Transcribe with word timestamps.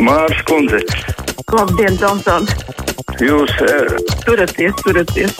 Mārs 0.00 0.38
Kundze. 0.48 0.78
Labdien, 1.52 1.96
Tomsons! 2.00 2.52
Jūs 3.20 3.50
uh, 3.64 3.98
turaties, 4.24 4.72
turaties! 4.80 5.34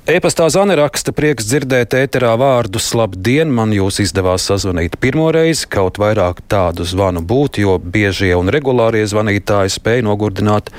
E-pastā 0.06 0.46
Zana 0.54 0.76
raksta, 0.78 1.10
prieks 1.14 1.48
dzirdēt 1.48 1.96
ēterā 1.98 2.34
vārdus 2.38 2.92
labdien, 2.94 3.50
man 3.50 3.74
jūs 3.74 3.98
izdevās 4.04 4.46
sazvanīt 4.46 4.94
pirmo 5.02 5.26
reizi, 5.34 5.66
kaut 5.66 5.98
vairāk 5.98 6.44
tādu 6.50 6.86
zvanu 6.86 7.24
būtu, 7.26 7.64
jo 7.64 7.74
biežie 7.82 8.30
un 8.38 8.52
regulārie 8.64 9.04
zvanītāji 9.04 9.74
spēja 9.76 10.04
nogurdināt 10.06 10.70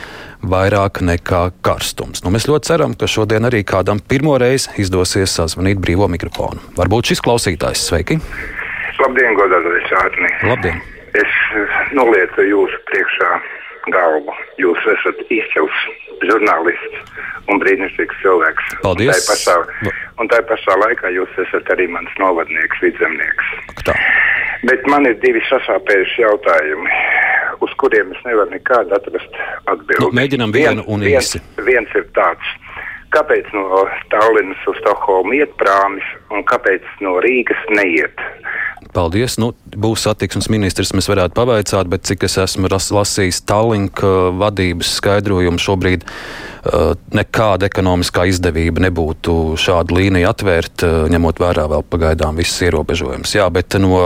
vairāk 0.41 1.03
nekā 1.05 1.51
karstums. 1.65 2.23
Nu, 2.25 2.31
mēs 2.33 2.47
ļoti 2.49 2.71
ceram, 2.71 2.95
ka 2.97 3.05
šodien 3.05 3.45
arī 3.45 3.61
kādam 3.61 4.01
pirmo 4.01 4.37
reizi 4.41 4.73
izdosies 4.81 5.35
sazvanīt 5.37 5.77
brīvo 5.77 6.09
mikrofonu. 6.09 6.61
Varbūt 6.79 7.13
šis 7.13 7.21
klausītājs 7.21 7.85
sveiki! 7.85 8.17
Labdien, 8.97 9.37
godātais 9.37 9.93
Ārni! 10.01 10.31
Labdien! 10.49 10.81
Es 11.15 11.35
nolieku 11.93 12.41
jūsu 12.41 12.79
priekšā 12.89 13.29
galvu. 13.93 14.33
Jūs 14.57 14.81
esat 14.95 15.21
izcils 15.29 15.83
žurnālists 16.25 17.03
un 17.51 17.61
brīnišķīgs 17.61 18.21
cilvēks. 18.23 18.71
Paldies! 18.81 19.13
Un 19.13 19.13
tā 19.13 19.29
pašā, 19.29 19.93
un 20.23 20.31
tā 20.31 20.41
pašā 20.49 20.79
laikā 20.81 21.13
jūs 21.13 21.37
esat 21.45 21.69
arī 21.75 21.85
mans 21.93 22.17
novadnieks, 22.17 22.81
vidzemnieks. 22.81 23.53
Tā. 23.85 23.93
Bet 24.65 24.87
man 24.89 25.05
ir 25.05 25.19
divi 25.21 25.43
sasāpējuši 25.45 26.23
jautājumi, 26.23 26.99
uz 27.65 27.73
kuriem 27.81 28.13
es 28.15 28.21
nevaru 28.27 28.53
nekādu 28.53 28.95
atrast 28.97 29.41
atbildi. 29.65 30.03
Nu, 30.03 30.11
mēģinam 30.15 30.53
vienu 30.55 30.85
un 30.87 31.05
īsi. 31.05 31.41
Viens, 31.41 31.67
viens 31.71 31.97
ir 31.97 32.07
tāds. 32.17 32.53
Kāpēc 33.15 33.47
no 33.55 33.85
Tallinas 34.11 34.63
uz 34.67 34.77
Stokholmu 34.81 35.37
iet 35.37 35.53
prāmis 35.59 36.05
un 36.33 36.43
kāpēc 36.47 36.87
no 37.05 37.15
Rīgas 37.23 37.61
neiet? 37.71 38.23
Paldies. 38.95 39.35
Nu, 39.41 39.51
būs 39.75 40.05
satiksmes 40.07 40.47
ministrs, 40.51 40.93
mēs 40.95 41.09
varētu 41.11 41.35
pavaicāt, 41.35 41.89
bet 41.91 42.05
cik 42.07 42.25
es 42.27 42.37
esmu 42.39 42.69
lasījis 42.71 43.41
Tallinka 43.47 44.11
vadības 44.39 44.93
skaidrojumu, 44.99 45.59
šobrīd 45.59 46.05
uh, 46.07 46.93
nekāda 47.15 47.67
ekonomiskā 47.67 48.27
izdevība 48.31 48.85
nebūtu 48.87 49.55
šādu 49.59 49.99
līniju 49.99 50.29
atvērt, 50.31 50.87
uh, 50.87 50.97
ņemot 51.11 51.43
vērā 51.43 51.67
vēl 51.71 51.87
pagaidām 51.91 52.39
visas 52.39 52.67
ierobežojumus. 52.69 53.35
Jā, 53.35 53.49
bet 53.53 53.75
no 53.83 53.99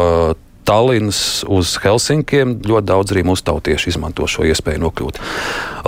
Tallinas 0.69 1.41
uz 1.50 1.72
Helsinkiem 1.81 2.59
ļoti 2.62 2.85
daudz 2.91 3.13
arī 3.16 3.24
mūsu 3.25 3.41
tautieši 3.47 3.90
izmanto 3.90 4.28
šo 4.30 4.44
iespēju 4.46 4.84
nokļūt. 4.84 5.18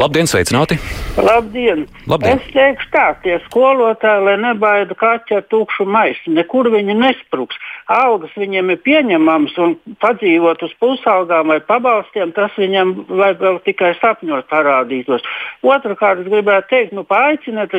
Labdien, 0.02 0.26
sveicināti! 0.26 0.80
Labdien! 1.22 1.84
Labdien. 2.10 2.40
Es 2.40 2.48
teikšu 2.56 2.90
tā, 2.96 3.04
tie 3.22 3.38
skolotāji, 3.46 4.24
lai 4.26 4.34
nebaida 4.42 4.98
kaķi 4.98 5.38
ar 5.38 5.46
tukšu 5.54 5.86
maisu, 5.86 6.34
nekur 6.34 6.72
viņi 6.74 6.98
nespruks. 6.98 7.60
Algas 7.92 8.34
viņiem 8.38 8.74
ir 8.74 8.80
pieņemamas 8.86 9.56
un 9.64 9.76
padzīvot 10.04 10.62
uz 10.66 10.74
pusalgām 10.82 11.52
vai 11.52 11.60
pabalstiem, 11.66 12.34
tas 12.36 12.54
viņam 12.60 12.94
vai 13.10 13.32
vēl 13.40 13.60
tikai 13.66 13.94
sapņot 14.00 14.48
parādītos. 14.52 15.26
Otrakārt, 15.66 16.24
es 16.24 16.32
gribētu 16.32 16.70
teikt, 16.72 16.94
nu 16.98 17.04
paaiciniet 17.08 17.74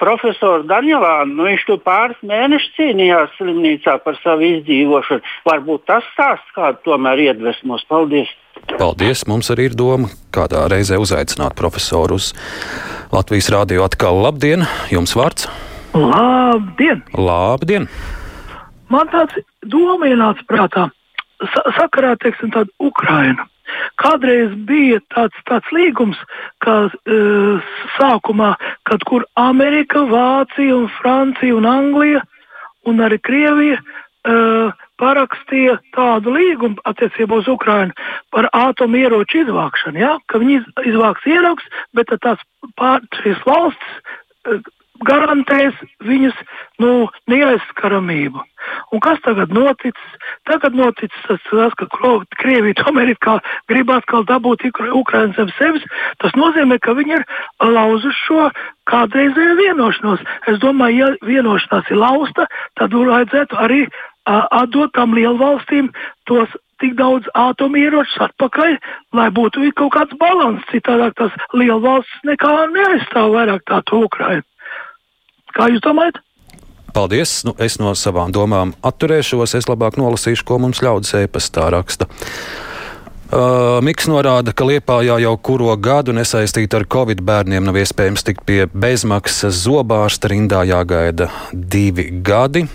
profesoru 0.00 0.64
Danielānu, 0.70 1.34
nu 1.38 1.48
viņš 1.48 1.66
tur 1.68 1.82
pāris 1.84 2.20
mēnešus 2.22 2.72
cīnījās 2.78 3.36
slimnīcā 3.38 3.98
par 4.04 4.18
savu 4.22 4.48
izdzīvošanu. 4.52 5.34
Varbūt 5.50 5.86
tas 5.90 6.06
stāsts 6.14 6.56
kādu 6.56 6.82
tomēr 6.88 7.28
iedvesmos. 7.28 7.84
Paldies! 7.90 8.32
Paldies! 8.78 9.26
Mums 9.28 9.50
arī 9.52 9.68
ir 9.70 9.78
doma 9.78 10.10
kādā 10.34 10.64
reizē 10.72 10.98
uzaicināt 11.02 11.56
profesoru 11.58 12.18
uz 12.20 12.32
Latvijas 13.14 13.50
rādio 13.52 13.84
atkal. 13.86 14.22
Labdien! 14.24 14.66
Jums 14.94 15.14
vārds! 15.18 15.48
Labdien! 15.94 17.04
Labdien! 17.14 17.88
Man 18.92 19.10
tāds 19.12 19.40
doma 19.62 20.10
ienāca 20.10 20.44
prātā. 20.48 20.88
Sa 21.52 21.62
sakarā, 21.78 22.14
tāda 22.20 22.68
Ukraina. 22.78 23.48
Kādreiz 24.00 24.52
bija 24.68 25.00
tāds, 25.14 25.36
tāds 25.48 25.68
līgums, 25.72 26.18
ka 26.64 26.74
uh, 26.92 27.72
sākumā, 27.96 28.54
kad 28.88 29.04
kur 29.08 29.24
Amerika, 29.40 30.04
Vācija, 30.10 30.76
un 30.76 30.88
Francija 31.00 31.56
un 31.56 31.66
Anglija 31.66 32.22
un 32.84 33.00
arī 33.00 33.18
Krievija 33.24 33.80
uh, 33.80 34.74
parakstīja 35.00 35.78
tādu 35.96 36.34
līgumu 36.36 36.80
attiecībā 36.88 37.40
uz 37.40 37.48
Ukrajinu 37.50 37.96
par 38.34 38.50
atomieroču 38.52 39.42
izvākšanu. 39.44 40.00
Ja? 40.00 40.14
Ka 40.28 40.40
viņi 40.42 40.60
iz, 40.60 40.70
izvāks 40.92 41.26
ierokus, 41.26 41.66
bet 41.96 42.12
tās 42.20 42.42
pār, 42.78 43.02
šīs 43.22 43.40
valsts 43.48 43.96
uh, 44.52 44.60
garantēs 45.08 45.76
viņas 46.04 46.36
nu, 46.82 47.08
neaizskaramību. 47.30 48.44
Un 48.94 49.00
kas 49.02 49.18
tagad 49.24 49.50
noticis? 49.50 50.10
Tagad 50.46 50.76
noticis 50.78 51.26
tas, 51.26 51.42
tas 51.50 51.74
ka 51.80 51.88
Krievija 52.38 52.76
tomēr 52.84 53.10
grib 53.70 53.90
atkal 53.90 54.22
dabūt 54.28 54.62
Ukraiņu 54.70 55.34
zem 55.34 55.50
sevis. 55.58 55.86
Tas 56.22 56.36
nozīmē, 56.38 56.78
ka 56.78 56.94
viņi 56.94 57.16
ir 57.18 57.24
lauzuši 57.58 58.20
šo 58.28 58.48
kādreizējo 58.90 59.56
vienošanos. 59.58 60.22
Es 60.52 60.60
domāju, 60.62 61.00
ja 61.00 61.08
vienošanās 61.26 61.90
ir 61.90 61.98
lausta, 61.98 62.46
tad 62.78 62.94
vajadzētu 62.94 63.58
arī 63.66 63.80
uh, 63.88 64.44
atdot 64.62 64.94
tam 64.94 65.16
lielvalstīm 65.18 65.90
tos 66.30 66.54
tik 66.82 66.94
daudz 66.98 67.26
atomieročus 67.38 68.28
atpakaļ, 68.28 68.76
lai 69.18 69.30
būtu 69.34 69.72
kaut 69.78 69.94
kāds 69.96 70.14
balans. 70.20 70.62
Citādāk 70.70 71.18
tas 71.18 71.34
lielvalsts 71.54 72.22
nekā 72.30 72.54
neaizstāv 72.76 73.34
vairāk 73.34 73.66
tādu 73.70 74.04
Ukraiņu. 74.06 74.46
Kā 75.54 75.70
jūs 75.70 75.82
domājat? 75.82 76.22
Paldies! 76.94 77.40
Nu, 77.42 77.56
es 77.58 77.80
no 77.82 77.90
savām 77.98 78.30
domām 78.30 78.76
atturēšos. 78.86 79.56
Es 79.58 79.66
labāk 79.66 79.98
nolasīšu, 79.98 80.46
ko 80.46 80.60
mums 80.62 80.78
ļaudis 80.84 81.16
e-pastā 81.24 81.66
raksta. 81.74 82.06
Uh, 83.34 83.80
Miks 83.82 84.06
norāda, 84.06 84.52
ka 84.54 84.66
Liepājā 84.68 85.16
jau 85.24 85.32
kuro 85.42 85.72
gadu 85.80 86.14
nesaistīta 86.14 86.78
ar 86.78 86.84
covid 86.86 87.24
bērniem 87.26 87.66
nav 87.66 87.80
iespējams 87.80 88.22
tikt 88.28 88.44
pie 88.46 88.60
bezmaksas 88.70 89.58
zobārsta 89.64 90.30
rindā 90.30 90.62
jāgaida 90.68 91.32
divi 91.50 92.06
gadi. 92.22 92.68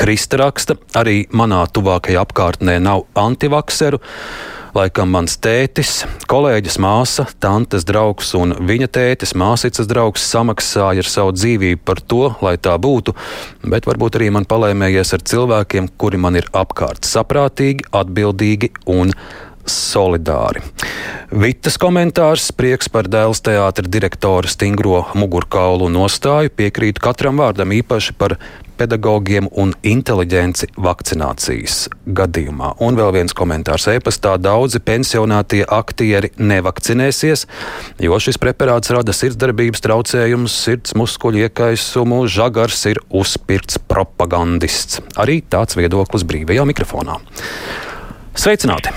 Krista 0.00 0.40
raksta, 0.40 0.78
arī 0.96 1.26
manā 1.28 1.60
tuvākajā 1.68 2.24
apkārtnē 2.24 2.78
nav 2.80 3.04
antivakseru. 3.20 4.00
Laikam 4.76 5.08
mans 5.08 5.38
tētis, 5.40 6.02
kolēģis 6.28 6.74
māsa, 6.84 7.24
tantes 7.40 7.86
draugs 7.88 8.34
un 8.36 8.50
viņa 8.68 8.88
tētis, 8.92 9.32
māsīcas 9.38 9.88
draugs 9.88 10.26
samaksāja 10.28 11.00
ar 11.00 11.08
savu 11.08 11.32
dzīvību 11.32 11.80
par 11.86 12.02
to, 12.04 12.26
lai 12.44 12.58
tā 12.60 12.74
būtu, 12.76 13.14
bet 13.72 13.88
varbūt 13.88 14.18
arī 14.18 14.28
man 14.36 14.44
palēmējies 14.44 15.14
ar 15.16 15.24
cilvēkiem, 15.32 15.88
kuri 15.96 16.20
man 16.20 16.36
ir 16.36 16.50
apkārt 16.52 17.08
saprātīgi, 17.08 17.88
atbildīgi 18.02 18.74
un 18.92 19.14
solidāri. 19.70 20.62
Vitas 21.30 21.74
komentārs, 21.82 22.52
prieks 22.54 22.90
par 22.92 23.08
dēls 23.10 23.42
teātra 23.44 23.86
direktora 23.90 24.50
stingro 24.50 25.02
mugurkaulu 25.18 25.88
nostāju, 25.90 26.54
piekrītu 26.54 27.02
katram 27.02 27.42
vārdam 27.42 27.74
īpaši 27.74 28.14
par 28.18 28.36
pedagogiem 28.76 29.48
un 29.56 29.72
inteliģenci 29.86 30.70
vakcinācijas 30.80 31.86
gadījumā. 32.06 32.74
Un 32.84 32.98
vēl 32.98 33.12
viens 33.16 33.34
komentārs 33.36 33.88
e-pastā. 33.94 34.36
Daudzi 34.40 34.80
pensionātie 34.84 35.62
aktieri 35.64 36.32
nevakcinēsies, 36.38 37.46
jo 38.04 38.18
šis 38.22 38.40
preparāts 38.42 38.92
rada 38.94 39.14
sirdsdarbības 39.16 39.84
traucējumus, 39.86 40.58
sirds 40.66 40.96
muskuļu 40.98 41.46
iekaisumu, 41.46 42.22
žagars 42.30 42.84
ir 42.92 43.00
uzpirkts 43.10 43.80
propagandists. 43.88 45.02
Arī 45.18 45.40
tāds 45.42 45.78
viedoklis 45.78 46.26
brīvajā 46.28 46.68
mikrofonā. 46.68 47.18
Sveicināti! 48.36 48.92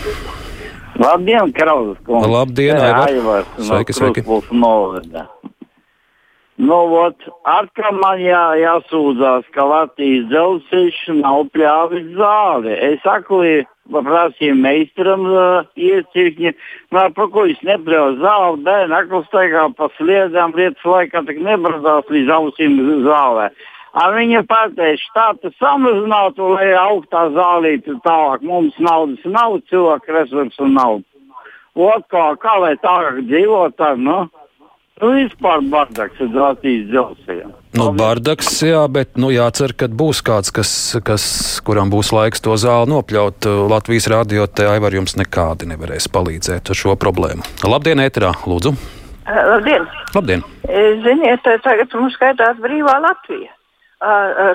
Labdien, 1.00 1.54
Krauzes 1.56 1.98
kungs! 2.06 2.28
Labdien, 2.28 2.78
Aivar! 2.78 3.46
Sveiki, 3.57 3.94
sveiki! 3.96 4.24
Nu, 6.60 6.80
ot, 7.00 7.24
atkal 7.48 7.96
man 7.96 8.19
jā, 8.19 8.42
jāsūdzās, 8.60 9.46
ka 9.56 9.63
Latvijas 9.63 10.25
dzelzceļš 10.28 10.98
nav 11.22 11.46
pļāvis 11.56 12.10
zāli. 12.18 12.74
Es 12.90 13.00
saku, 13.06 13.40
prasīju 13.96 14.57
meistaram 14.60 15.24
uh, 15.30 15.69
iecirkņi, 15.80 16.51
nā, 16.92 17.06
par 17.16 17.31
ko 17.31 17.48
viņš 17.48 17.63
nepļāvis 17.69 18.19
zāli, 18.19 18.63
bērni 18.68 18.98
atkal 19.00 19.24
staigā 19.30 19.66
pa 19.80 19.88
sliedām, 19.96 20.51
lietas 20.60 20.84
laikā 20.84 21.24
tak 21.31 21.40
nebradās 21.48 22.12
līdz 22.12 22.36
ausīm 22.42 22.75
zālē. 23.07 23.48
Ar 23.97 24.13
viņa 24.13 24.44
pateica, 24.45 25.01
štāta 25.01 25.50
samazinātu, 25.57 26.51
lai 26.53 26.74
augtā 26.77 27.25
zālīte 27.33 27.95
tālāk. 28.06 28.44
Mums 28.45 28.77
naudas 28.77 29.24
nav, 29.25 29.57
cilvēku 29.71 30.13
resursu 30.13 30.69
nav. 30.69 31.00
Ot, 31.80 32.06
kā, 32.12 32.25
kā 32.41 32.59
lai 32.62 32.75
tālāk 32.83 33.24
dzīvot, 33.30 33.77
tā, 33.80 33.95
nu? 33.97 34.27
Nu, 35.00 35.13
vispār 35.15 35.62
bardaks 35.71 36.19
ir 36.19 36.33
Latvijas 36.36 36.89
dzelzceļā. 36.91 37.50
Nu, 37.80 37.86
bardaks, 37.95 38.50
jā, 38.68 38.81
bet 38.91 39.15
nu, 39.21 39.30
jācer, 39.31 39.71
ka 39.80 39.88
būs 39.88 40.19
kāds, 40.27 40.51
kas, 40.51 40.71
kas, 41.07 41.24
kuram 41.63 41.91
būs 41.94 42.12
laiks 42.12 42.44
to 42.44 42.57
zāli 42.59 42.91
nopļaut. 42.91 43.47
Latvijas 43.71 44.09
rādio 44.12 44.47
te 44.51 44.68
aivar 44.68 44.97
jums 44.97 45.15
nekādi 45.15 45.69
nevarēs 45.71 46.09
palīdzēt 46.12 46.74
ar 46.74 46.81
šo 46.81 46.97
problēmu. 47.00 47.47
Labdien, 47.63 48.03
ēterā, 48.03 48.33
lūdzu! 48.44 48.75
Uh, 48.75 49.39
labdien! 49.53 49.88
Labdien! 50.18 50.44
Ziniet, 51.06 51.47
tagad 51.63 51.95
mums 51.95 52.19
skaitās 52.19 52.59
brīvā 52.59 53.00
Latvija. 53.06 53.53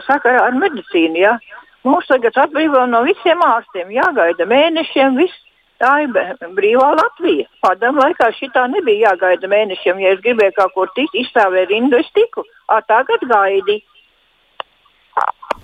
Sakarā 0.07 0.47
ar 0.49 0.59
medicīnu, 0.59 1.21
jā. 1.21 1.39
Mums 1.85 2.07
tagad 2.09 2.37
atbrīvo 2.47 2.87
no 2.89 3.03
visiem 3.05 3.43
ārstiem. 3.45 3.91
Jāgaida 3.93 4.47
mēnešiem, 4.49 5.19
viss 5.21 5.45
Tā 5.83 5.91
ir 6.05 6.13
brīvā 6.55 6.91
Latvija. 6.95 7.49
Padomu 7.65 8.03
laikā 8.05 8.31
šī 8.39 8.49
tā 8.55 8.63
nebija 8.71 9.11
jāgaida 9.11 9.51
mēnešiem. 9.51 9.99
Ja 10.01 10.13
es 10.15 10.23
gribēju 10.23 10.55
kaut 10.59 10.75
kur 10.77 10.93
tikt, 10.95 11.17
izstāvēju 11.19 11.71
rindu, 11.73 11.99
es 11.99 12.11
tiku. 12.15 12.45
A, 12.71 12.79
tagad 12.87 13.27
gaidi. 13.29 13.81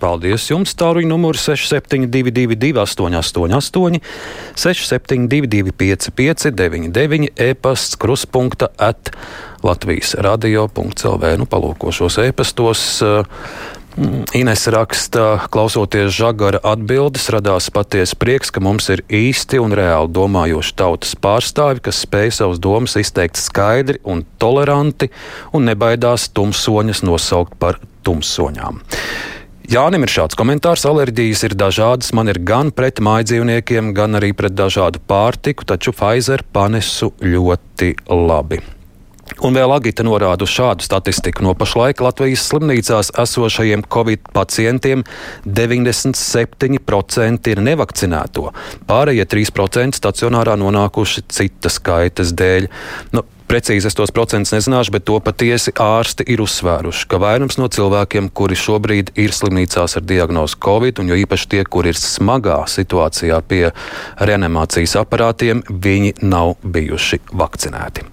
Paldies 0.01 0.47
jums! 0.49 0.73
Tāruņa 0.81 1.11
numurs 1.11 1.43
6722, 1.45 2.73
888, 2.81 4.01
672, 4.57 5.75
559, 5.77 7.29
e-pasts, 7.37 7.99
kruspunkta 8.01 8.71
at 8.81 9.13
Latvijas 9.67 10.15
radio.clv. 10.17 11.35
Nu, 11.43 11.49
palūkošos 11.51 12.17
e-pastos. 12.25 12.87
Uh, 13.05 13.27
Ines 14.39 14.63
raksta, 14.71 15.49
klausoties 15.51 16.13
žagara 16.15 16.61
atbildes, 16.65 17.27
radās 17.35 17.67
patiesa 17.75 18.15
prieks, 18.17 18.53
ka 18.55 18.63
mums 18.63 18.87
ir 18.95 19.03
īsti 19.11 19.59
un 19.61 19.75
reāli 19.77 20.13
domājoši 20.15 20.77
tautas 20.79 21.17
pārstāvi, 21.19 21.83
kas 21.85 22.05
spēj 22.07 22.31
savus 22.39 22.63
domas 22.63 22.95
izteikt 22.97 23.41
skaidri 23.43 23.99
un 24.07 24.23
toleranti 24.41 25.11
un 25.53 25.67
nebaidās 25.67 26.29
tumsoņas 26.31 27.03
nosaukt 27.03 27.59
par 27.59 27.83
tumsoņām. 28.07 28.79
Jānim 29.71 30.03
ir 30.03 30.11
šāds 30.11 30.35
komentārs. 30.35 30.83
Alerģijas 30.89 31.45
ir 31.47 31.53
dažādas. 31.55 32.09
Man 32.17 32.27
ir 32.33 32.41
gan 32.43 32.73
pret 32.75 32.99
mājdzīvniekiem, 33.07 33.93
gan 33.95 34.19
arī 34.19 34.33
pret 34.35 34.57
dažādu 34.59 34.99
pārtiku, 35.07 35.63
taču 35.63 35.95
Pfizer 35.95 36.43
panesu 36.51 37.13
ļoti 37.23 37.93
labi. 38.11 38.59
Un 39.47 39.55
vēl 39.55 39.71
Agita 39.71 40.03
norāda 40.03 40.43
šādu 40.43 40.83
statistiku. 40.83 41.47
No 41.47 41.55
pašlaik 41.55 42.03
Latvijas 42.03 42.49
slimnīcās 42.51 43.15
esošajiem 43.23 43.87
covid 43.87 44.27
pacientiem 44.35 45.07
97% 45.47 47.55
ir 47.55 47.63
nevakcinēto. 47.71 48.51
Pārējie 48.91 49.31
3% 49.37 50.03
stacionārā 50.03 50.59
nonākuši 50.59 51.29
citas 51.31 51.79
kaitas 51.79 52.35
dēļ. 52.35 52.67
Nu, 53.15 53.23
Precīzi 53.51 53.89
es 53.89 53.97
tos 53.99 54.13
procentus 54.15 54.53
nezināšu, 54.55 54.93
bet 54.95 55.03
to 55.09 55.17
patiesi 55.27 55.73
ārsti 55.83 56.23
ir 56.31 56.39
uzsvēruši, 56.45 57.09
ka 57.11 57.19
vairums 57.19 57.57
no 57.59 57.67
cilvēkiem, 57.67 58.29
kuri 58.31 58.55
šobrīd 58.55 59.09
ir 59.19 59.35
slimnīcās 59.35 59.99
ar 59.99 60.05
diagnozi 60.07 60.55
Covid, 60.63 61.01
un 61.03 61.11
jo 61.11 61.19
īpaši 61.19 61.49
tie, 61.51 61.65
kuri 61.67 61.91
ir 61.91 61.99
smagā 61.99 62.61
situācijā 62.71 63.41
pie 63.51 63.73
reanimācijas 64.23 64.95
aparātiem, 65.03 65.65
viņi 65.67 66.21
nav 66.23 66.61
bijuši 66.63 67.19
vakcinēti. 67.43 68.07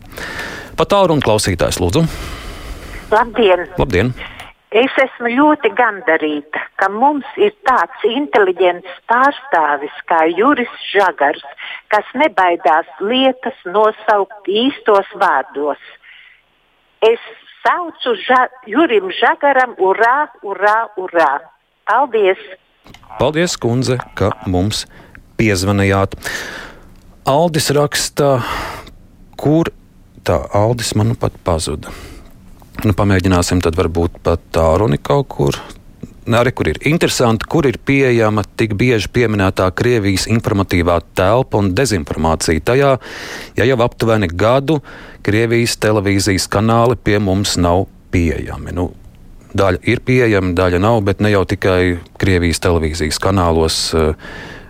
Pat 0.73 0.91
tālruņa 0.95 1.27
klausītājs, 1.29 1.77
lūdzu. 1.85 2.07
Labdien! 3.13 3.67
Labdien. 3.77 4.11
Es 4.75 4.91
esmu 4.99 5.29
ļoti 5.31 5.69
gandarīta, 5.77 6.59
ka 6.75 6.89
mums 6.91 7.27
ir 7.39 7.53
tāds 7.63 8.01
inteliģents 8.03 8.97
pārstāvis 9.07 9.95
kā 10.11 10.25
Juris 10.27 10.73
Žagars, 10.91 11.45
kas 11.87 12.03
nebaidās 12.13 12.89
lietas 12.99 13.55
nosaukt 13.63 14.49
īstos 14.51 15.07
vārdos. 15.15 15.79
Es 16.99 17.23
saucu 17.63 18.17
ža 18.27 18.47
Jurim 18.67 19.07
Žagaram, 19.15 19.77
urā, 19.79 20.27
urā, 20.43 20.89
urā! 20.99 21.31
Paldies! 21.87 22.43
Paldies, 23.19 23.55
kundze, 23.55 23.95
ka 24.19 24.33
mums 24.51 24.83
piezvanījāt. 25.39 26.19
Aldis 27.23 27.71
raksta, 27.71 28.41
kur 29.39 29.71
tā 30.27 30.41
Aldis 30.51 30.91
man 30.99 31.15
pat 31.15 31.39
pazuda. 31.47 32.16
Nu, 32.85 32.93
pamēģināsim 32.93 33.61
tad 33.65 33.77
varbūt 33.77 34.19
pat 34.21 34.41
tā 34.53 34.67
runi 34.77 34.99
kaut 35.01 35.27
kur. 35.33 35.57
Arī 36.27 36.51
kur 36.51 36.67
ir 36.67 36.77
interesanti, 36.89 37.47
kur 37.49 37.65
ir 37.65 37.79
pieejama 37.87 38.43
tik 38.59 38.75
bieži 38.77 39.09
pieminētā 39.15 39.69
Krievijas 39.73 40.27
informatīvā 40.29 40.99
telpa 41.17 41.61
un 41.61 41.71
dezinformācija. 41.73 42.61
Tajā, 42.67 42.91
ja 43.57 43.67
jau 43.69 43.77
aptuveni 43.85 44.27
gadu 44.29 44.81
Krievijas 45.25 45.77
televīzijas 45.81 46.45
kanāli 46.51 46.99
pie 46.99 47.17
mums 47.23 47.55
nav 47.57 47.87
pieejami. 48.13 48.75
Nu, 48.75 48.91
daļa 49.57 49.81
ir 49.87 50.03
pieejama, 50.05 50.53
daļa 50.57 50.83
nav, 50.83 50.99
bet 51.07 51.23
ne 51.23 51.31
jau 51.33 51.45
tikai 51.49 51.97
Krievijas 52.21 52.61
televīzijas 52.61 53.21
kanālos 53.23 53.79
eh, 53.97 54.13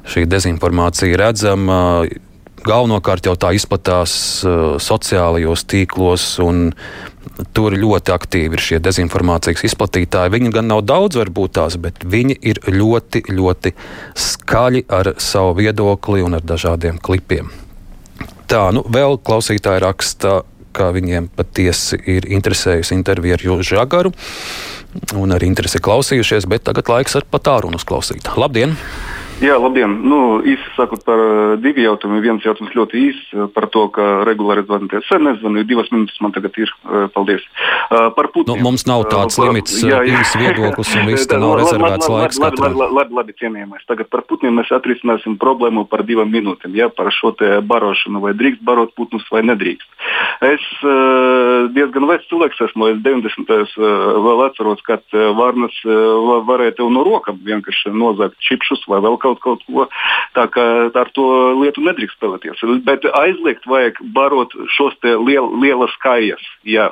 šī 0.08 0.24
dezinformācija 0.30 1.20
redzama 1.20 1.82
galvenokārt 2.66 3.28
jau 3.28 3.36
tā 3.40 3.54
izplatās 3.58 4.14
uh, 4.46 4.78
sociālajos 4.82 5.66
tīklos. 5.70 6.26
Tur 7.54 7.76
ļoti 7.78 8.14
aktīvi 8.16 8.58
ir 8.58 8.64
šie 8.64 8.80
dezinformācijas 8.82 9.66
izplatītāji. 9.68 10.34
Viņi 10.34 10.54
gan 10.56 10.70
nav 10.72 10.82
daudz, 10.88 11.20
varbūt 11.20 11.58
tās, 11.60 11.78
bet 11.82 12.02
viņi 12.02 12.38
ir 12.50 12.62
ļoti, 12.72 13.28
ļoti 13.30 13.74
skaļi 14.18 14.86
ar 14.90 15.12
savu 15.22 15.58
viedokli 15.60 16.24
un 16.26 16.40
ar 16.40 16.46
dažādiem 16.48 16.98
klipiem. 17.04 17.52
Tā, 18.48 18.70
nu, 18.74 18.82
vēl 18.88 19.20
klausītāji 19.28 19.84
raksta, 19.84 20.40
ka 20.78 20.90
viņiem 20.96 21.28
patiesi 21.36 22.00
ir 22.10 22.30
interesējusi 22.32 22.96
intervija 22.96 23.38
ar 23.38 23.44
Jūžu 23.44 23.76
Žagaru 23.76 24.14
un 25.20 25.36
arī 25.36 25.50
interesi 25.52 25.82
klausījušies, 25.84 26.48
bet 26.50 26.66
tagad 26.70 26.90
laiks 26.90 27.18
ar 27.20 27.28
patāru 27.30 27.74
uzklausīt. 27.76 28.32
Labdien! 28.40 28.78
Jā, 29.38 29.53
labdien. 29.62 29.91
Nu, 30.10 30.39
īsi 30.41 30.65
sakot 30.74 31.03
par 31.06 31.20
uh, 31.22 31.51
divi 31.62 31.84
jautājumi. 31.86 32.24
Viens 32.25 32.46
jautājums 32.46 32.74
ļoti 32.74 33.01
īss 33.06 33.34
uh, 33.36 33.46
par 33.53 33.67
to, 33.74 33.84
ka 33.94 34.24
regulāri 34.25 34.63
zvanīties. 34.65 35.06
Sen 35.06 35.27
nezvanīju, 35.27 35.67
divas 35.70 35.91
minūtes 35.94 36.17
man 36.25 36.34
tagad 36.34 36.58
ir. 36.58 36.72
Uh, 36.88 37.06
paldies. 37.13 37.44
Par 37.88 38.32
Putinu. 38.34 38.58
Nu, 38.58 38.65
mums 38.65 38.88
nav 38.89 39.06
tāds 39.12 39.38
uh, 39.38 39.46
limits, 39.46 39.77
īsts 39.86 40.39
viedoklis 40.41 40.94
un 40.98 41.12
viss, 41.12 41.27
ka 41.29 41.38
nav 41.41 41.53
rezervēts 41.62 42.10
laiks. 42.10 42.39
Labi, 42.41 42.63
labi, 42.63 42.82
labi, 42.82 42.98
labi, 42.98 43.17
labi 43.20 43.36
cienījamais. 43.38 43.86
Tagad 43.89 44.10
par 44.13 44.25
Putinu 44.25 44.56
mēs 44.58 44.74
atrisināsim 44.74 45.38
problēmu 45.41 45.86
par 45.91 46.01
divām 46.08 46.34
minūtēm. 46.34 46.74
Ja, 46.79 46.89
par 46.89 47.12
šo 47.13 47.36
te 47.38 47.60
barošanu, 47.62 48.24
vai 48.25 48.34
drīkst 48.38 48.65
barot 48.65 48.96
Putinus 48.98 49.29
vai 49.29 49.44
nedrīkst. 49.46 49.86
Es 50.48 50.65
diezgan 51.77 52.10
vecs 52.10 52.27
cilvēks 52.32 52.65
esmu. 52.67 52.89
Es 52.96 53.00
90. 53.06 53.53
Uh, 53.77 54.17
vēl 54.25 54.44
atceros, 54.48 54.82
kad 54.88 55.06
Vārnas 55.13 55.77
varēja 56.50 56.79
tev 56.82 56.91
no 56.94 57.06
rokām 57.06 57.39
vienkārši 57.46 57.94
nozagt 57.94 58.38
čipšus 58.44 58.86
vai 58.89 59.00
vēl 59.06 59.17
kaut, 59.22 59.26
kaut 59.43 59.63
ko. 59.67 59.88
Tā 60.38 60.46
kā 60.53 60.63
ar 60.93 61.12
to 61.15 61.25
lietu 61.60 61.84
nedrīkst 61.86 62.17
spēlēties. 62.17 62.63
Bet 62.86 63.05
aizliegt 63.17 63.65
vajag 63.69 64.00
barot 64.13 64.53
šos 64.75 64.96
liel, 65.03 65.50
lielas 65.62 65.93
kājas. 66.03 66.43
Jā. 66.67 66.89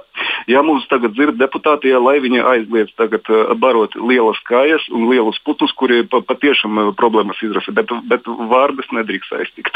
ja 0.48 0.62
mums 0.66 0.86
tagad 0.92 1.16
dzird 1.16 1.38
deputāti, 1.40 1.92
ja, 1.92 2.00
lai 2.00 2.18
viņi 2.24 2.42
aizliedz 2.42 2.94
tagad 3.00 3.28
barot 3.60 3.96
lielas 3.96 4.40
kājas 4.48 4.86
un 4.92 5.10
lielus 5.12 5.40
putus, 5.46 5.74
kuri 5.78 6.04
pa, 6.10 6.22
patiešām 6.26 6.96
problēmas 7.00 7.42
izrasa, 7.46 7.74
bet, 7.76 7.92
bet 8.10 8.28
vārdas 8.52 8.90
nedrīkst 8.96 9.36
aiztikt. 9.40 9.76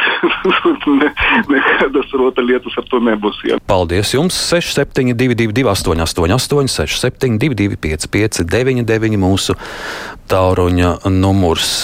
ne, 1.01 1.11
nekādas 1.51 2.13
rotaļlietas 2.15 2.79
ar 2.79 2.87
to 2.91 3.01
nebūs. 3.03 3.41
Jā. 3.47 3.59
Paldies 3.69 4.13
jums! 4.15 4.37
6722, 4.49 5.67
888, 5.69 6.67
672, 6.69 7.77
559, 7.77 9.19
mūsu 9.19 9.55
tāluņa 10.29 10.95
numurs. 11.13 11.83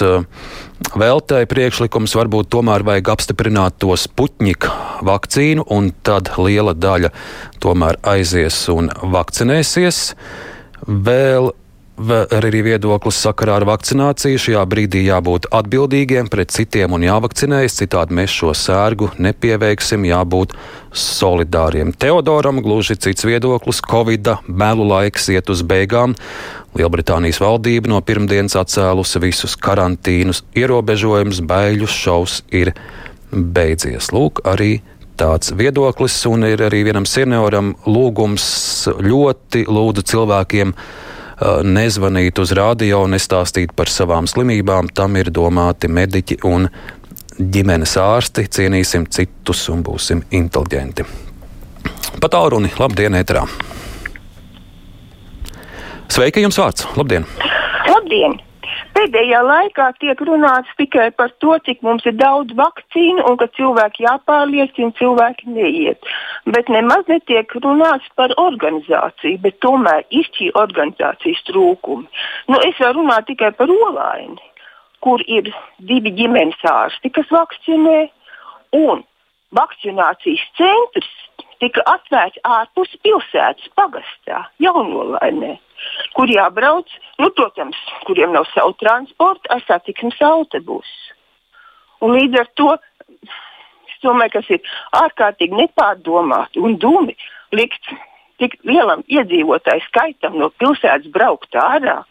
Veltēji 0.94 1.50
priekšlikums 1.50 2.14
varbūt 2.16 2.52
tomēr 2.54 2.86
vajag 2.86 3.10
apstiprināt 3.16 3.80
to 3.82 3.96
Sputņika 3.98 4.72
vakcīnu, 5.08 5.66
un 5.74 5.90
tad 6.06 6.36
liela 6.38 6.76
daļa 6.78 7.12
tomēr 7.64 8.00
aizies 8.06 8.62
un 8.72 8.92
vakcinēsies. 9.16 10.02
Vēl 10.86 11.52
arī 11.96 12.62
viedoklis 12.66 13.18
sakarā 13.24 13.56
ar 13.62 13.66
vakcināciju. 13.68 14.40
Šajā 14.42 14.64
brīdī 14.68 15.06
jābūt 15.06 15.48
atbildīgiem 15.56 16.28
pret 16.32 16.52
citiem 16.52 16.94
un 16.96 17.06
jāvakcinējas, 17.08 17.78
citādi 17.80 18.18
mēs 18.20 18.36
šo 18.36 18.52
sērgu 18.56 19.14
nepieveiksim, 19.18 20.04
jābūt 20.10 20.56
solidāriem. 20.92 21.94
Teodoram 21.96 22.62
gluži 22.64 22.98
cits 23.00 23.24
viedoklis- 23.24 23.82
Covid 23.92 24.36
melu 24.48 24.84
laiks 24.84 25.30
iet 25.30 25.50
uz 25.50 25.64
beigām. 25.64 26.16
Lielbritānijas 26.76 27.40
valdība 27.40 27.88
no 27.88 28.02
pirmdienas 28.04 28.58
atcēlusi 28.60 29.22
visus 29.24 29.56
karantīnus 29.56 30.44
ierobežojumus, 30.60 31.40
bēļu 31.48 31.88
šovs 31.88 32.42
ir 32.52 32.74
beidzies. 33.32 34.12
Lūk, 34.16 34.44
arī 34.44 34.82
tāds 35.16 35.54
viedoklis, 35.56 36.18
un 36.28 36.44
ir 36.48 36.66
arī 36.68 36.84
vienam 36.90 37.08
senioram 37.08 37.74
lūgums 37.88 38.46
ļoti 38.92 39.64
lūdzu 39.72 40.04
cilvēkiem 40.12 40.76
nezvanīt 41.68 42.40
uz 42.40 42.52
radio, 42.56 43.06
nestāstīt 43.12 43.72
par 43.76 43.92
savām 43.92 44.28
slimībām. 44.28 44.92
Tam 44.96 45.16
ir 45.20 45.32
domāti 45.36 45.88
mediķi 45.92 46.40
un 46.48 46.68
ģimenes 47.40 47.96
ārsti. 48.00 48.48
Cienīsim 48.52 49.08
citus 49.12 49.68
un 49.72 49.84
būsim 49.84 50.24
inteliģenti. 50.32 51.08
Pat 52.20 52.32
tālruni, 52.32 52.72
labdien, 52.80 53.16
ētrā! 53.20 53.44
Sveika, 56.12 56.42
jums 56.44 56.58
vārds! 56.60 56.86
Labdien! 57.00 57.26
Labdien! 57.90 58.36
Pēdējā 58.96 59.40
laikā 59.44 59.88
tiek 60.00 60.22
runāts 60.28 60.72
tikai 60.80 61.10
par 61.18 61.32
to, 61.44 61.56
cik 61.66 61.82
mums 61.84 62.06
ir 62.08 62.16
daudz 62.20 62.54
vakcīnu 62.56 63.26
un 63.28 63.38
ka 63.42 63.48
cilvēki 63.58 64.06
jāpārliecina, 64.06 64.94
cilvēki 65.00 65.52
neiet. 65.52 66.08
Bet 66.56 66.70
nemaz 66.72 67.10
netiek 67.12 67.52
runāts 67.58 68.08
par 68.16 68.32
organizāciju, 68.40 69.42
bet 69.44 69.60
tomēr 69.66 70.06
ir 70.10 70.30
šī 70.38 70.52
organizācijas 70.62 71.44
trūkumi. 71.50 72.08
Nu, 72.52 72.62
es 72.70 72.80
varu 72.80 73.02
runāt 73.02 73.28
tikai 73.32 73.52
par 73.58 73.72
olaini, 73.74 74.40
kur 75.04 75.24
ir 75.28 75.52
divi 75.92 76.14
ģimenes 76.16 76.64
ārsti, 76.72 77.12
kas 77.18 77.34
vakcinē, 77.34 78.00
un 78.80 79.04
vakcinācijas 79.58 80.48
centrs 80.60 81.12
tika 81.64 81.84
atvērts 81.90 82.42
ārpus 82.44 82.98
pilsētas 83.04 83.72
pagastā, 83.80 84.46
jaunolainē 84.64 85.56
kur 86.16 86.32
jābrauc, 86.32 86.90
nu, 87.22 87.30
protams, 87.38 87.78
kuriem 88.08 88.34
nav 88.36 88.48
savu 88.54 88.76
transportu, 88.82 89.50
ar 89.54 89.64
satiksmes 89.68 90.22
autobusu. 90.24 91.14
Un 92.04 92.16
līdz 92.16 92.42
ar 92.42 92.50
to 92.60 92.72
es 92.76 94.02
domāju, 94.04 94.36
kas 94.38 94.52
ir 94.58 94.76
ārkārtīgi 95.04 95.58
nepārdomāti 95.62 96.62
un 96.64 96.78
dumi 96.82 97.16
likt 97.56 97.92
tik 98.42 98.58
lielam 98.68 99.04
iedzīvotāju 99.08 99.86
skaitam 99.88 100.36
no 100.42 100.52
pilsētas 100.60 101.12
braukt 101.12 101.56
ārā. 101.60 102.02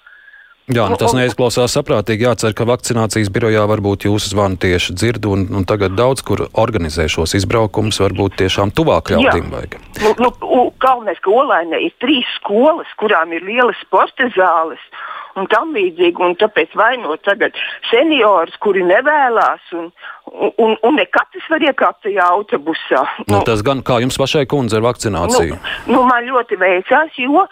Jā, 0.72 0.86
nu 0.88 0.96
tas 0.96 1.12
neizklausās 1.12 1.74
saprātīgi. 1.76 2.24
Jācer, 2.24 2.54
ka 2.56 2.64
vakcinācijas 2.64 3.28
birojā 3.32 3.66
varbūt 3.68 4.06
jūsu 4.08 4.30
zvanu 4.32 4.56
tieši 4.62 4.94
dzird, 4.96 5.26
un, 5.28 5.44
un 5.52 5.66
tagad 5.68 5.92
daudz 5.98 6.24
kur 6.24 6.46
organizē 6.48 7.04
šos 7.12 7.36
izbraukumus, 7.36 8.00
varbūt 8.00 8.38
tiešām 8.40 8.72
tuvāk 8.72 9.12
ļaudīm 9.12 9.52
vajag. 9.52 9.76
Nu, 10.00 10.14
nu, 10.24 10.62
galvenais, 10.80 11.20
ka 11.20 11.34
Olainē 11.36 11.82
ir 11.84 11.92
trīs 12.00 12.30
skolas, 12.38 12.88
kurām 12.96 13.36
ir 13.36 13.44
lielas 13.44 13.76
sporta 13.84 14.30
zāles 14.32 14.80
un 15.40 15.48
tam 15.52 15.74
līdzīgi. 15.76 16.20
Un 16.24 16.36
tāpēc 16.40 16.74
vainot 16.78 17.22
tagad 17.26 17.56
seniorus, 17.90 18.56
kuri 18.62 18.84
nevēlas, 18.86 19.62
un, 19.76 19.90
un, 20.32 20.74
un 20.74 20.96
ne 20.98 21.04
katrs 21.10 21.46
var 21.52 21.64
iekāpt 21.64 22.04
tajā 22.06 22.26
autobusā. 22.36 23.02
Nu, 23.24 23.36
nu, 23.36 23.40
tas 23.46 23.62
gan 23.66 23.82
kā 23.86 24.00
jums 24.02 24.18
pašai 24.20 24.44
kundze 24.50 24.78
ar 24.78 24.86
vakcināciju? 24.86 25.58
Nu, 25.86 25.96
nu, 25.96 26.02
man 26.08 26.26
ļoti 26.28 26.58
veicās, 26.60 27.18
jo 27.20 27.44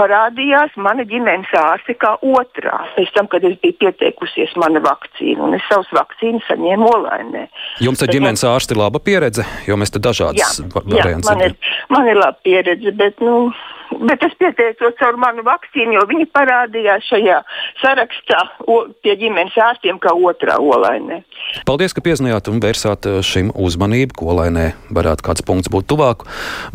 parādījās 0.00 0.76
mana 0.80 1.06
ģimenes 1.08 1.52
ārste 1.58 1.96
kā 1.98 2.14
otrā. 2.24 2.82
Pēc 2.96 3.14
tam, 3.16 3.30
kad 3.32 3.46
es 3.48 3.56
biju 3.62 3.78
pieteikusies 3.84 4.54
mana 4.60 4.82
vakcīna, 4.84 5.48
un 5.48 5.58
es 5.58 5.64
savus 5.70 5.90
vakcīnas 5.96 6.46
saņēmu 6.50 6.90
olainē. 6.98 7.46
Jums 7.84 8.04
ar 8.04 8.12
ģimenes 8.12 8.44
ārsti 8.48 8.78
laba 8.78 9.02
pieredze, 9.02 9.46
jo 9.68 9.78
mēs 9.80 9.94
te 9.94 10.02
dažādas 10.02 10.60
variantus. 10.74 11.28
Jā, 11.28 11.34
man 11.34 11.44
ir, 11.46 11.56
man 11.92 12.10
ir 12.10 12.20
laba 12.20 12.38
pieredze, 12.44 12.94
bet, 12.98 13.22
nu, 13.24 13.50
Bet 13.88 14.22
es 14.26 14.34
pieteicos 14.36 14.96
caur 15.00 15.16
manu 15.20 15.42
vakcīnu, 15.46 15.94
jo 15.96 16.04
viņi 16.10 16.28
parādījās 16.36 17.06
šajā 17.08 17.38
sarakstā 17.80 18.40
o, 18.68 18.82
pie 19.02 19.16
ģimenes 19.20 19.56
ārstiem 19.64 20.00
kā 20.02 20.12
otrā 20.12 20.58
olainē. 20.60 21.22
Paldies, 21.68 21.96
ka 21.96 22.04
piezinājāt 22.04 22.52
un 22.52 22.60
vērsāt 22.64 23.08
eh, 23.08 23.20
šim 23.24 23.52
uzmanību, 23.56 24.18
ko 24.18 24.32
olainē 24.34 24.70
varētu 24.94 25.24
kāds 25.30 25.44
punkts 25.46 25.72
būt 25.72 25.88
tuvāk. 25.88 26.26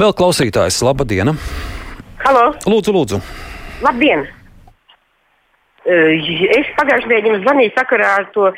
Vēl 0.01 0.15
klausītājs, 0.17 0.81
laba 0.85 1.05
diena! 1.05 1.37
Halo! 2.23 2.53
Lūdzu, 2.65 2.95
lūdzu! 2.95 3.21
Labdien! 3.85 4.25
Eh, 5.83 6.27
es 6.55 6.67
pagājušajā 6.77 7.09
nedēļā 7.11 7.29
jums 7.29 7.41
zvanīju 7.43 7.71
sakarā 7.75 8.09
ar 8.21 8.27
to 8.31 8.45
uh, 8.47 8.57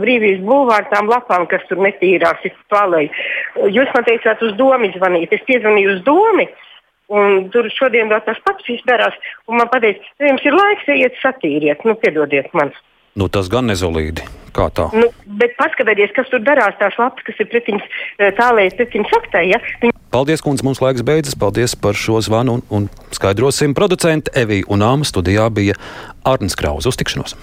brīvības 0.00 0.40
būvāru 0.46 0.88
tām 0.88 1.10
lapām, 1.10 1.44
kas 1.50 1.66
tur 1.68 1.82
netīrās. 1.84 2.40
Jūs 2.48 3.90
man 3.92 4.06
teicāt, 4.08 4.40
uz 4.40 4.54
domu 4.56 4.88
zvanīt. 4.96 5.34
Es 5.36 5.44
piezvanīju 5.50 5.98
uz 5.98 6.00
domu. 6.06 6.48
Un 7.12 7.48
tur 7.52 7.68
šodien 7.74 8.08
vēl 8.08 8.22
tas 8.24 8.38
pats 8.46 8.68
izdarās. 8.72 9.16
Man 9.50 9.68
teica, 9.72 10.00
ka 10.16 10.30
jums 10.30 10.46
ir 10.48 10.56
laiks, 10.56 10.88
ejiet 10.94 11.18
satīriet, 11.20 11.84
nu, 11.88 11.96
piedodiet 12.00 12.48
man. 12.56 12.72
Nu, 13.18 13.28
tas 13.28 13.50
gan 13.52 13.68
nezolīdi. 13.68 14.24
Kā 14.56 14.68
tā? 14.72 14.86
Nu, 14.96 15.08
bet 15.40 15.54
paskatieties, 15.56 16.12
kas 16.16 16.28
tur 16.32 16.40
darās, 16.44 16.76
tās 16.80 16.96
lapas, 17.00 17.24
kas 17.24 17.38
ir 17.40 17.48
pretiņas 17.52 18.00
tālēji, 18.36 18.74
pretiņas 18.80 19.14
aktai. 19.20 19.46
Ja? 19.52 19.60
Viņ... 19.80 19.92
Paldies, 20.12 20.44
kundze, 20.44 20.64
mums 20.64 20.80
laiks 20.84 21.04
beidzas. 21.08 21.36
Paldies 21.40 21.76
par 21.76 21.96
šo 21.96 22.20
zvanu 22.24 22.58
un, 22.58 22.64
un 22.72 22.88
skaidrosim. 23.16 23.76
Producenti 23.76 24.32
Evija 24.36 24.68
un 24.72 24.84
Āma 24.84 25.08
studijā 25.08 25.48
bija 25.52 25.76
Arnis 26.28 26.56
Kraus. 26.56 26.88
Uz 26.88 27.00
tikšanos! 27.00 27.36